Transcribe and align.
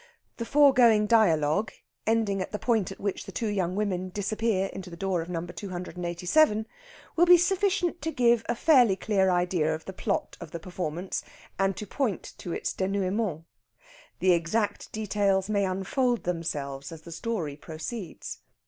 The 0.37 0.45
foregoing 0.45 1.05
dialogue, 1.05 1.71
ending 2.07 2.41
at 2.41 2.51
the 2.51 2.57
point 2.57 2.91
at 2.91 2.99
which 2.99 3.25
the 3.27 3.31
two 3.31 3.49
young 3.49 3.75
women 3.75 4.09
disappear 4.09 4.65
into 4.73 4.89
the 4.89 4.97
door 4.97 5.21
of 5.21 5.29
No. 5.29 5.45
287, 5.45 6.65
will 7.15 7.27
be 7.27 7.37
sufficient 7.37 8.01
to 8.01 8.09
give 8.11 8.43
a 8.49 8.55
fairly 8.55 8.95
clear 8.95 9.29
idea 9.29 9.75
of 9.75 9.85
the 9.85 9.93
plot 9.93 10.37
of 10.41 10.49
the 10.49 10.59
performance, 10.59 11.23
and 11.59 11.77
to 11.77 11.85
point 11.85 12.33
to 12.39 12.51
its 12.51 12.73
dénouement. 12.73 13.43
The 14.17 14.31
exact 14.31 14.91
details 14.91 15.51
may 15.51 15.65
unfold 15.65 16.23
themselves 16.23 16.91
as 16.91 17.03
the 17.03 17.11
story 17.11 17.55
proceeds. 17.55 18.39